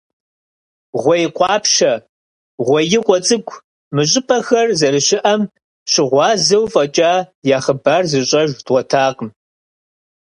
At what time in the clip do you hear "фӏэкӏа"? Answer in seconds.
6.73-7.11